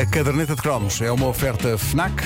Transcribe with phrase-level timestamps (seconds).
[0.00, 2.22] A caderneta de cromos é uma oferta FNAC.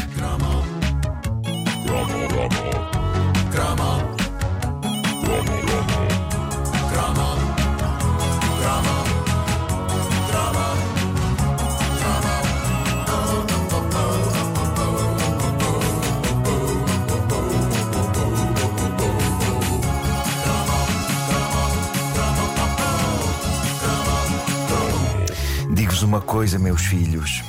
[26.19, 27.45] Uma coisa, meus filhos.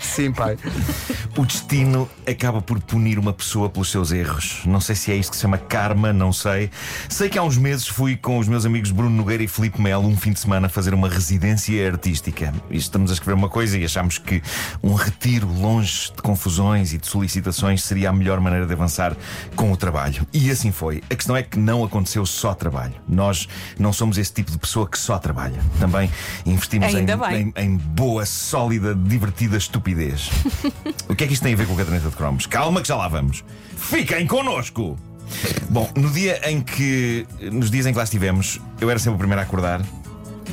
[0.00, 0.58] Sim, pai.
[1.36, 4.62] O destino acaba por punir uma pessoa pelos seus erros.
[4.66, 6.68] Não sei se é isto que se chama karma, não sei.
[7.08, 10.08] Sei que há uns meses fui com os meus amigos Bruno Nogueira e Filipe Melo
[10.08, 12.52] um fim de semana fazer uma residência artística.
[12.68, 14.42] E estamos a escrever uma coisa e achamos que
[14.82, 19.16] um retiro longe de confusões e de solicitações seria a melhor maneira de avançar
[19.54, 20.26] com o trabalho.
[20.32, 21.02] E assim foi.
[21.08, 22.94] A questão é que não aconteceu só trabalho.
[23.08, 25.60] Nós não somos esse tipo de pessoa que só trabalha.
[25.78, 26.10] Também
[26.44, 27.52] investimos em, Ainda bem.
[27.56, 30.30] em, em boa, sólida, divertida estupidez.
[31.08, 32.46] o que é que isto tem a ver com a caderneta de cromos?
[32.46, 33.44] Calma que já lá vamos.
[33.76, 34.96] Fiquem connosco!
[35.68, 37.26] Bom, no dia em que.
[37.52, 39.80] Nos dias em que lá estivemos, eu era sempre o primeiro a acordar,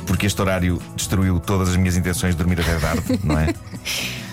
[0.06, 3.52] porque este horário destruiu todas as minhas intenções de dormir até tarde, não é?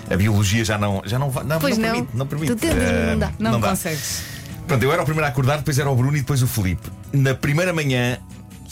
[0.08, 1.02] A biologia já não.
[1.03, 1.94] Já não, não, Pois não, não.
[1.95, 2.17] permite.
[2.17, 2.53] Não permite.
[2.53, 3.31] Tu tentas, não Eh, dá.
[3.39, 3.70] Não, dá.
[3.70, 4.22] consegues.
[4.67, 6.88] Pronto, eu era o primeiro a acordar, depois era o Bruno e depois o Felipe.
[7.11, 8.20] Na primeira manhã,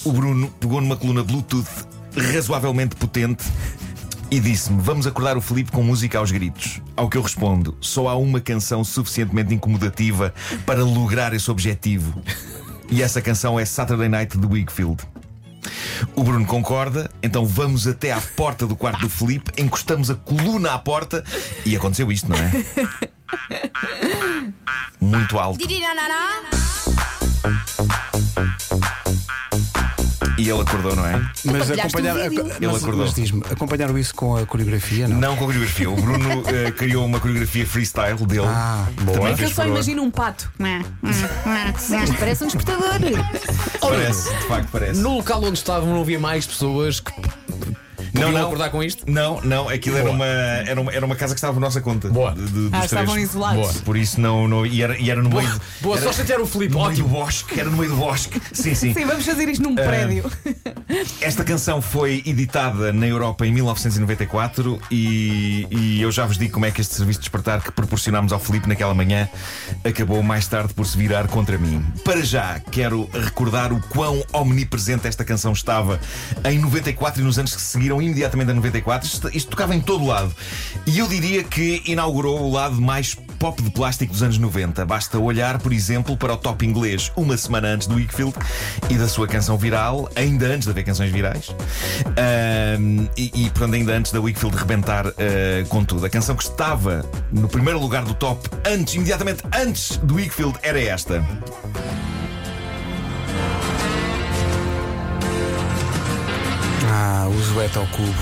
[0.04, 1.66] o Bruno pegou numa coluna Bluetooth
[2.16, 3.44] razoavelmente potente
[4.30, 6.82] e disse-me: Vamos acordar o Felipe com música aos gritos.
[6.96, 10.34] Ao que eu respondo: Só há uma canção suficientemente incomodativa
[10.66, 12.22] para lograr esse objetivo.
[12.90, 14.98] E essa canção é Saturday Night de Wigfield.
[16.16, 20.74] O Bruno concorda, então vamos até à porta do quarto do Felipe, encostamos a coluna
[20.74, 21.24] à porta
[21.66, 22.52] e aconteceu isto, não é?
[25.00, 25.64] Muito alto.
[30.44, 31.22] E ele acordou, não é?
[31.46, 32.46] Mas acompanhar, vídeo.
[32.48, 32.98] mas- Ele acordou.
[33.06, 35.18] mas diz-me, acompanharam isso com a coreografia, não?
[35.18, 35.90] Não com coreografia.
[35.90, 38.46] O Bruno eh, criou uma coreografia freestyle dele.
[38.48, 39.18] Ah, boa.
[39.18, 39.76] Também É que eu fez só furor.
[39.78, 40.52] imagino um pato.
[42.04, 43.00] Isto parece um despertador.
[43.80, 45.00] Parece, de facto parece.
[45.00, 47.12] No local onde estavam não havia mais pessoas que
[48.14, 48.46] podiam não.
[48.48, 49.04] acordar com isto?
[49.10, 50.16] Não, não, aquilo era Boa.
[50.16, 52.10] uma, era, uma, era uma casa que estava por nossa conta.
[52.10, 52.32] Boa.
[52.34, 53.30] De- de- Ah, estavam três.
[53.30, 53.62] isolados.
[53.62, 53.74] Boa.
[53.84, 54.48] Por isso não.
[54.48, 55.62] não e, era, e era no meio.
[55.82, 57.08] Boa, era, só chatear o Filipe, no meio ótimo.
[57.08, 57.60] do bosque.
[57.60, 58.42] Era no meio do bosque.
[58.54, 58.94] Sim, sim.
[58.94, 60.30] Sim, vamos fazer isto num prédio.
[61.22, 66.66] Esta canção foi editada na Europa em 1994 e, e eu já vos digo como
[66.66, 69.28] é que este serviço de despertar que proporcionámos ao Filipe naquela manhã
[69.84, 71.84] acabou mais tarde por se virar contra mim.
[72.04, 76.00] Para já, quero recordar o quão omnipresente esta canção estava
[76.46, 79.08] em 94 e nos anos que seguiram imediatamente a 94.
[79.08, 80.34] Isto, isto tocava em todo lado.
[80.86, 84.86] E eu diria que inaugurou o lado mais pop de plástico dos anos 90.
[84.86, 88.34] Basta olhar, por exemplo, para o top inglês uma semana antes do Wakefield
[88.90, 91.54] e da sua canção viral, ainda antes de haver canções virais.
[93.18, 95.14] E, e, portanto, ainda antes da Wakefield rebentar ah,
[95.68, 96.06] com tudo.
[96.06, 100.82] A canção que estava no primeiro lugar do top, antes, imediatamente antes do Wakefield, era
[100.82, 101.24] esta.
[106.96, 108.14] Ah, o Zoete ao cubo.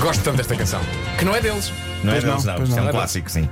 [0.00, 0.80] Gosto tanto desta canção.
[1.18, 1.70] Que não é deles.
[2.02, 2.54] Não Pois é não, deles, não.
[2.56, 2.86] pois Isto não.
[2.86, 3.48] é um clássico, sim.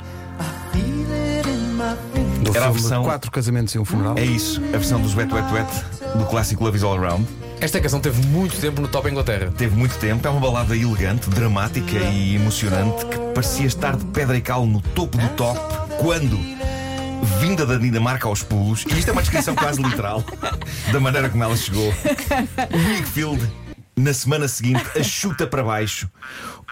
[2.42, 4.14] Do Era a filme versão- Quatro Casamentos e um Funeral.
[4.16, 5.69] É isso, a versão dos Wet Wet Wet
[6.16, 7.26] do clássico Love Is All Around.
[7.60, 9.53] Esta canção teve muito tempo no Top Inglaterra.
[9.56, 14.36] Teve muito tempo, é uma balada elegante, dramática e emocionante que parecia estar de pedra
[14.36, 15.58] e cal no topo do top
[15.98, 16.38] quando,
[17.41, 20.22] vinda da Dinamarca aos pulos, e isto é uma descrição quase literal
[20.92, 23.50] da maneira como ela chegou, o Wakefield,
[23.97, 26.09] na semana seguinte, a chuta para baixo,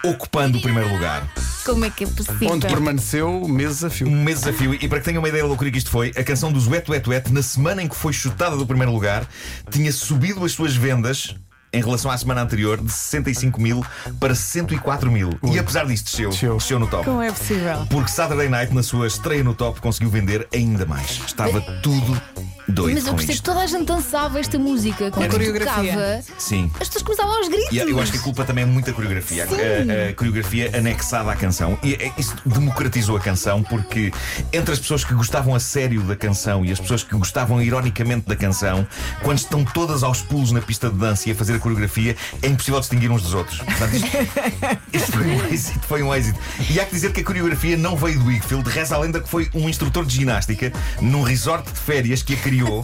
[0.03, 1.27] ocupando o primeiro lugar.
[1.65, 2.49] Como é que é possível?
[2.51, 4.07] Onde permaneceu meses a fio.
[4.07, 6.11] Um mês de desafio, e para que tenham uma ideia da loucura que isto foi,
[6.17, 9.25] a canção dos Wet Wet Wet, na semana em que foi chutada do primeiro lugar,
[9.69, 11.35] tinha subido as suas vendas.
[11.73, 13.83] Em relação à semana anterior, de 65 mil
[14.19, 15.31] para 104 mil.
[15.43, 16.57] E apesar disto, desceu, Desceu.
[16.57, 17.03] desceu no top.
[17.05, 17.85] Como é possível?
[17.89, 21.19] Porque Saturday Night, na sua estreia no top, conseguiu vender ainda mais.
[21.25, 22.21] Estava tudo
[22.65, 25.11] doido Mas eu gostei que toda a gente dançava esta música.
[25.11, 25.91] Quando coreografia.
[25.93, 26.71] tocava, Sim.
[26.79, 27.71] as pessoas começavam aos gritos.
[27.73, 29.43] E eu acho que a culpa também é muita coreografia.
[29.45, 31.77] A, a coreografia anexada à canção.
[31.83, 34.13] E é- isso democratizou a canção porque
[34.53, 38.27] entre as pessoas que gostavam a sério da canção e as pessoas que gostavam ironicamente
[38.29, 38.87] da canção,
[39.23, 42.47] quando estão todas aos pulos na pista de dança e a fazer a coreografia, é
[42.47, 43.57] impossível distinguir uns dos outros.
[43.57, 44.07] Portanto, isto,
[44.93, 46.39] isto foi um êxito, foi um êxito.
[46.69, 49.29] E há que dizer que a coreografia não veio do Wakefield, reza a lenda que
[49.29, 50.71] foi um instrutor de ginástica
[51.01, 52.83] num resort de férias que a criou.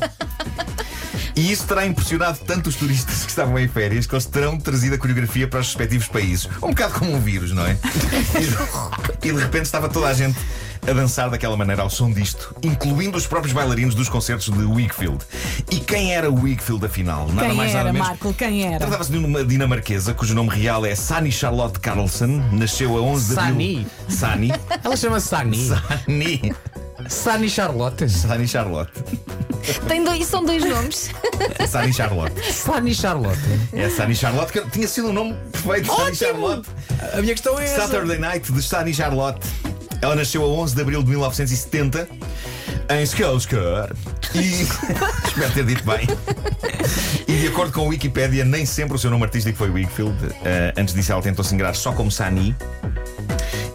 [1.35, 4.95] E isso terá impressionado tanto os turistas que estavam em férias que eles terão trazido
[4.95, 6.49] a coreografia para os respectivos países.
[6.61, 7.77] Um bocado como um vírus, não é?
[9.23, 10.37] E de repente estava toda a gente
[10.87, 15.23] a dançar daquela maneira ao som disto, incluindo os próprios bailarinos dos concertos de Wakefield.
[15.71, 17.27] E quem era Wakefield afinal?
[17.29, 18.07] Nada Quem mais nada era, menos.
[18.07, 18.33] Marco?
[18.33, 18.79] Quem era?
[18.79, 22.41] Tratava-se de uma dinamarquesa cujo nome real é Sani Charlotte Carlson.
[22.51, 23.85] Nasceu a 11 de abril.
[24.07, 24.53] Sani.
[24.83, 25.57] Ela chama-se Sani.
[25.67, 26.55] Sani.
[27.07, 28.09] Sani Charlotte.
[28.09, 28.91] Sani Charlotte.
[29.87, 31.11] Tem dois, são dois nomes.
[31.67, 32.53] Sani Charlotte.
[32.53, 33.39] Sani Charlotte.
[33.73, 35.93] É Sani Charlotte, que tinha sido um nome perfeito.
[35.93, 36.15] Sani!
[36.15, 36.69] Charlotte.
[37.13, 37.81] A minha questão é essa.
[37.87, 39.39] Saturday Night de Sani Charlotte.
[40.01, 42.07] Ela nasceu a 11 de abril de 1970
[42.89, 43.91] em Skelskar.
[44.33, 44.63] E.
[45.27, 46.07] Espero ter dito bem.
[47.27, 50.17] E de acordo com a Wikipedia, nem sempre o seu nome artístico foi Wigfield.
[50.43, 52.55] Eh, antes disso, ela tentou se ingrar só como Sani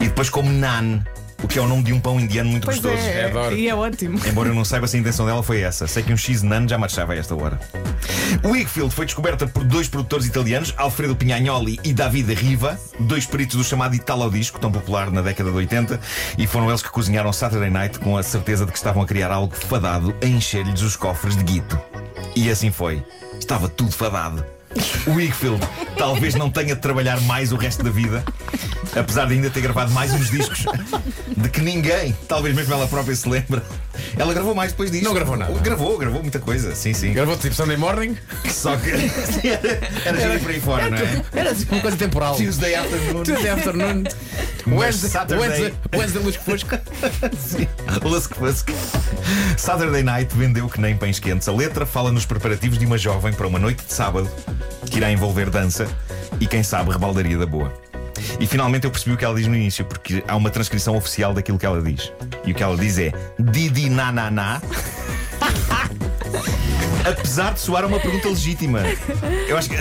[0.00, 1.04] e depois como Nan,
[1.44, 3.06] o que é o nome de um pão indiano muito Pois gostoso.
[3.06, 3.54] é, adoro.
[3.54, 4.18] e é ótimo.
[4.26, 5.86] Embora eu não saiba se a intenção dela foi essa.
[5.86, 7.60] Sei que um X-Nan já marchava a esta hora.
[8.42, 13.64] Wakefield foi descoberta por dois produtores italianos, Alfredo Pignagnoli e Davide Riva, dois peritos do
[13.64, 16.00] chamado Italo Disco, tão popular na década de 80,
[16.38, 19.30] e foram eles que cozinharam Saturday Night com a certeza de que estavam a criar
[19.30, 21.78] algo fadado a encher-lhes os cofres de guito.
[22.34, 23.02] E assim foi.
[23.38, 24.44] Estava tudo fadado.
[25.06, 25.60] Wakefield
[25.96, 28.24] talvez não tenha de trabalhar mais o resto da vida,
[28.96, 30.64] apesar de ainda ter gravado mais uns discos
[31.36, 33.62] de que ninguém, talvez mesmo ela própria, se lembra.
[34.16, 35.04] Ela gravou mais depois disto.
[35.04, 35.52] Não gravou nada.
[35.60, 37.12] Gravou, gravou muita coisa, sim, sim.
[37.12, 38.16] Gravou tipo Sunday Morning.
[38.50, 38.90] Só que
[40.04, 41.22] era, era por aí fora, não é?
[41.32, 42.34] Era tipo uma coisa temporal.
[42.36, 43.22] Tuesday afternoon.
[43.22, 44.04] Tuesday afternoon.
[44.66, 46.78] Wednesday, Saturday- Wednesday, Wednesday Luz Fosco.
[47.38, 47.68] Sim.
[48.02, 48.74] Lusque Fusque.
[49.56, 51.48] Saturday Night vendeu que nem pães quentes.
[51.48, 54.30] A letra fala nos preparativos de uma jovem para uma noite de sábado
[54.90, 55.86] que irá envolver dança
[56.40, 57.72] e, quem sabe, rebaldaria da boa.
[58.40, 61.32] E finalmente eu percebi o que ela diz no início, porque há uma transcrição oficial
[61.34, 62.12] daquilo que ela diz.
[62.44, 64.62] E o que ela diz é Didi na na na.
[67.04, 68.80] Apesar de soar uma pergunta legítima.
[69.46, 69.76] Eu acho que.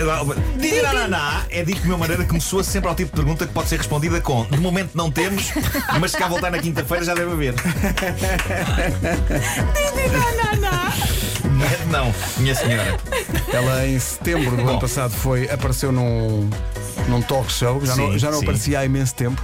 [0.58, 3.10] Didi na na na é dito de uma maneira que me soa sempre ao tipo
[3.10, 5.52] de pergunta que pode ser respondida com De momento não temos,
[5.98, 7.54] mas se cá voltar na quinta-feira já deve haver.
[11.90, 12.98] Não, minha senhora.
[13.52, 16.48] Ela em setembro do ano passado foi, apareceu num,
[17.08, 18.44] num talk show, já não, Sim, já não sim.
[18.44, 19.42] aparecia há imenso tempo.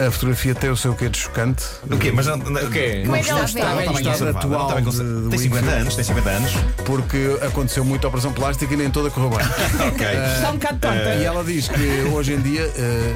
[0.00, 1.62] A fotografia tem o seu quê de chocante.
[1.88, 2.10] O quê?
[2.10, 2.36] Mas não.
[2.36, 3.02] O quê?
[3.04, 5.20] Como é que ela está, não está bem Está conservada, não está bem atual conservada.
[5.20, 5.80] de- Tem de 50 Wakefield.
[5.80, 6.52] anos, tem 50 anos.
[6.84, 9.46] Porque aconteceu muita operação plástica e nem toda correu bem.
[9.88, 10.06] Ok.
[10.36, 11.14] Está um bocado tonta.
[11.14, 13.14] E ela diz que hoje em dia eh,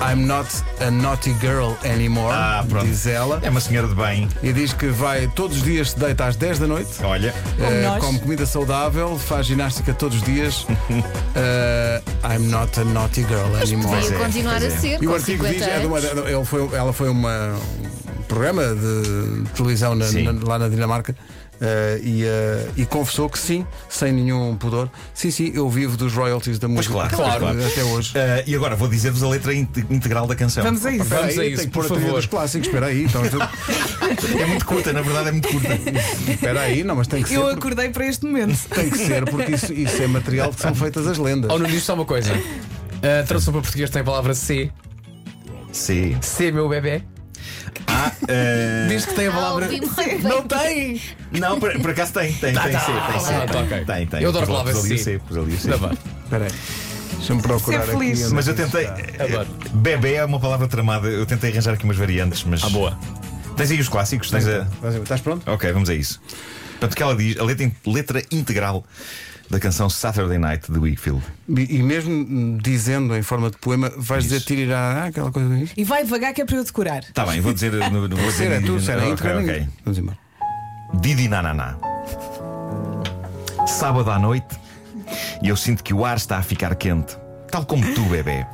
[0.00, 0.46] I'm not
[0.80, 2.84] a naughty girl anymore, Ah, pronto.
[2.86, 3.40] diz ela.
[3.42, 4.28] É uma senhora de bem.
[4.42, 6.90] E diz que vai todos os dias se deita às 10 da noite.
[7.02, 7.34] Olha.
[7.58, 8.04] eh, nós.
[8.04, 10.66] come comida saudável, faz ginástica todos os dias.
[11.38, 13.88] Eh, I'm not a naughty girl anymore.
[13.88, 14.78] Pois Podia é, continuar pois a é.
[14.80, 17.54] ser, E o com artigo 50 diz, é de uma, foi, ela foi uma,
[17.84, 17.85] um
[18.26, 21.14] programa de televisão na- na- lá na Dinamarca
[21.60, 26.12] eh, e, eh, e confessou que sim, sem nenhum pudor, sim, sim, eu vivo dos
[26.12, 26.92] royalties da música.
[26.94, 27.66] claro, Eh, claro.
[27.66, 28.12] Até hoje.
[28.14, 30.62] Ah, e agora vou dizer-vos a letra inte- integral da canção.
[30.62, 31.04] Vamos a isso.
[31.04, 32.16] Vamos aí, a isso, tem que pôr por a favor.
[32.16, 33.40] dos clássicos, espera aí, então, então,
[34.40, 35.68] É muito curta, na verdade é muito curta.
[36.30, 38.58] espera aí, não, mas tem que ser, Eu porque, acordei para este momento.
[38.68, 41.50] tem que ser porque isso, isso é material que são feitas as lendas.
[41.50, 42.32] Ou não diz só uma coisa.
[42.34, 44.70] A tradução para português tem a palavra C.
[45.72, 46.16] Sim.
[46.20, 47.02] C, meu bebê.
[47.86, 49.68] Ah, ah, Diz que tem a Ah, palavra.
[49.68, 49.80] bem.
[50.22, 51.00] Não tem!
[51.32, 52.80] não, por, por acaso tem, tem, tem tá.
[52.80, 53.34] C, tem C.
[53.34, 53.84] Ah, tá, ok.
[53.84, 54.22] Tem, tem.
[54.22, 54.98] Eu adoro a Pus palavra C.
[54.98, 55.18] C.
[55.18, 55.70] pus ali C.
[55.70, 56.50] Espera aí,
[57.16, 58.12] deixa-me procurar Ser feliz.
[58.18, 58.24] aqui.
[58.26, 58.84] onde Mas é eu tentei.
[58.84, 59.24] está.
[59.24, 59.48] Adoro.
[59.72, 61.08] Bebê é uma palavra tramada.
[61.08, 62.62] Eu tentei arranjar aqui umas variantes, mas.
[62.64, 62.98] Ah, boa.
[63.56, 64.30] Tens aí os clássicos?
[64.30, 64.66] Tens a.
[65.02, 65.48] Estás pronto?
[65.50, 66.20] Ok, vamos a isso.
[66.72, 68.84] Portanto, o que ela diz, a letra, letra integral
[69.50, 71.22] da canção Saturday Night de Wakefield.
[71.48, 74.34] E, e mesmo dizendo em forma de poema, vais Isso.
[74.34, 75.66] dizer tirirá, aquela coisa?
[75.76, 77.02] E vai devagar que é para eu decorar.
[77.14, 77.72] Tá bem, vou dizer.
[77.72, 79.68] no- no- Vou dizer é tu, sério, ok, ok.
[79.84, 80.18] Vamos embora.
[81.00, 81.76] Didi Nananá.
[83.66, 84.56] Sábado à noite
[85.42, 87.16] e eu sinto que o ar está a ficar quente,
[87.50, 88.46] tal como tu, bebê.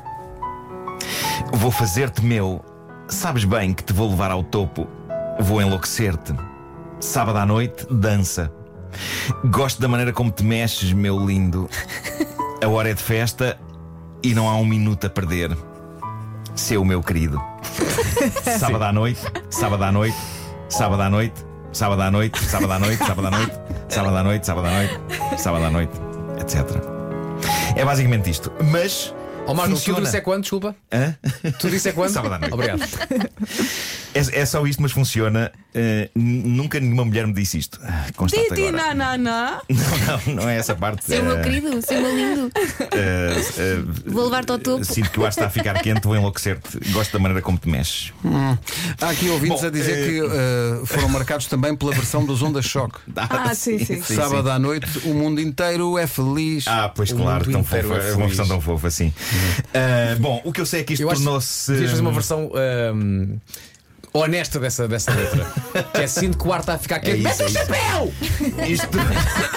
[1.52, 2.64] Vou fazer-te meu.
[3.08, 4.86] Sabes bem que te vou levar ao topo.
[5.40, 6.34] Vou enlouquecer-te.
[7.00, 8.50] Sábado à noite, dança.
[9.44, 11.68] Gosto da maneira como te mexes, meu lindo.
[12.62, 13.58] A hora é de festa
[14.22, 15.56] e não há um minuto a perder.
[16.54, 17.40] Seu meu querido.
[18.58, 19.20] Sábado à noite,
[19.50, 20.16] sábado à noite,
[20.68, 23.52] sábado à noite, sábado à noite, sábado à noite, sábado à noite,
[23.88, 25.00] sábado à noite, sábado à noite,
[25.38, 25.92] sábado à noite,
[26.40, 26.92] etc.
[27.74, 28.52] É basicamente isto.
[28.70, 29.14] Mas.
[29.46, 30.42] Ó Marco, tudo isso é quando?
[30.42, 30.76] Desculpa.
[30.92, 31.16] Hã?
[31.58, 32.10] Tudo isso é quando?
[32.10, 32.54] Sábado à noite.
[32.54, 32.82] Obrigado.
[34.14, 35.50] É, é só isto, mas funciona.
[35.74, 37.80] Uh, nunca nenhuma mulher me disse isto.
[37.82, 38.94] Ah, Constate Titi agora.
[38.94, 39.60] na na na.
[39.72, 41.02] Não, não, não é essa parte.
[41.06, 42.46] Seu meu Uh, querido, seu meu lindo.
[42.46, 44.84] uh, uh, Vou levar-te ao topo.
[44.84, 46.78] Sinto que o ar está a ficar quente, vou enlouquecer-te.
[46.90, 48.12] Gosto da maneira como te mexes.
[49.00, 52.42] Há aqui ouvintes Bom, a dizer eh, que eh, foram marcados também pela versão dos
[52.42, 52.98] Onda Choque.
[53.16, 54.02] Ah, sim, sim.
[54.02, 56.66] Sábado à noite, o mundo inteiro é feliz.
[56.68, 57.76] Ah, pois O claro, tão fofa.
[57.96, 59.08] é uma versão tão fofa assim.
[59.08, 61.70] Uh, bom, o que eu sei é que isto tornou-se.
[61.72, 62.50] devias fazer uma versão.
[62.54, 63.36] ahm,
[64.12, 65.46] honesta dessa, dessa letra.
[65.94, 67.22] que é sinto que o ar está a ficar É quente.
[67.22, 67.58] Mete é o isso.
[67.58, 68.12] chapéu!
[68.68, 68.88] Isto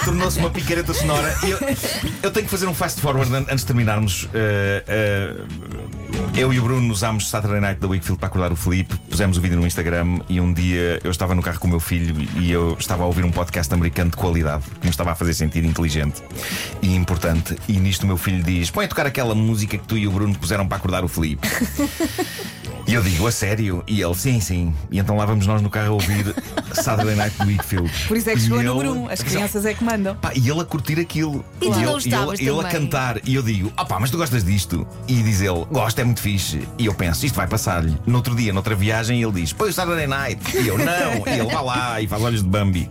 [0.04, 1.34] tornou-se uma picareta sonora.
[1.42, 1.58] Eu,
[2.22, 4.24] eu tenho que fazer um fast forward an- antes de terminarmos.
[4.24, 8.94] Uh, uh, eu e o Bruno usámos Saturday Night da Wakefield para acordar o Felipe,
[9.10, 11.80] pusemos o vídeo no Instagram e um dia eu estava no carro com o meu
[11.80, 15.14] filho e eu estava a ouvir um podcast americano de qualidade que me estava a
[15.14, 16.22] fazer sentir inteligente
[16.82, 17.56] e importante.
[17.68, 20.10] E nisto o meu filho diz: Põe a tocar aquela música que tu e o
[20.10, 21.46] Bruno puseram para acordar o Felipe.
[22.86, 23.82] E eu digo, a sério?
[23.86, 24.72] E ele, sim, sim.
[24.92, 26.32] E então lá vamos nós no carro a ouvir
[26.72, 27.90] Saturday Night do Wakefield.
[28.06, 29.10] Por isso é que chegou ele- número 1.
[29.10, 30.14] As crianças é que mandam.
[30.14, 31.44] Pá, e ele a curtir aquilo.
[31.60, 32.80] E tu ele, não estavas ele, ele a também?
[32.80, 33.20] cantar.
[33.24, 34.86] E eu digo: Ah pá, mas tu gostas disto?
[35.08, 36.60] E diz ele: Gosto, é muito fixe.
[36.78, 37.96] E eu penso: Isto vai passar-lhe.
[38.06, 40.40] No outro dia, noutra viagem, ele diz: Põe o Saturday Night.
[40.56, 41.26] E eu: Não.
[41.26, 42.88] E ele vai lá e faz olhos de Bambi.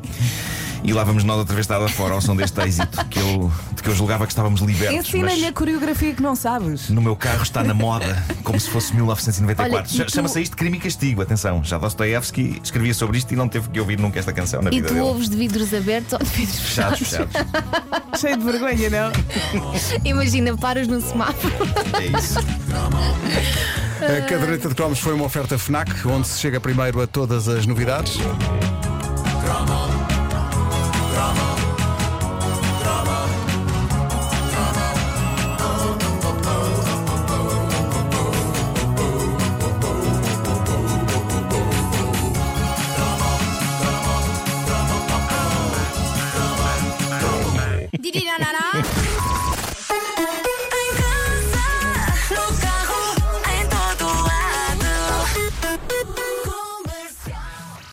[0.85, 3.81] E lá vamos nós outra vez estar fora ao som deste êxito que eu, de
[3.81, 5.07] que eu julgava que estávamos libertos.
[5.09, 6.89] Ensina-lhe a coreografia que não sabes.
[6.89, 9.75] no meu carro está na moda, como se fosse 1994.
[9.77, 11.21] Olha, e Cha- tu- Chama-se isto crime e castigo.
[11.23, 14.69] Atenção, já Dostoevsky escrevia sobre isto e não teve que ouvir nunca esta canção na
[14.69, 15.05] E vida tu dele.
[15.05, 17.31] ouves de vidros abertos ou de vidros Fechados, fechados?
[17.33, 17.51] fechados.
[18.21, 19.11] Cheio de vergonha, não?
[20.05, 21.53] Imagina, paras no semáforo.
[21.99, 22.39] É isso.
[24.01, 27.65] A caderneta de cromos foi uma oferta FNAC, onde se chega primeiro a todas as
[27.65, 28.17] novidades.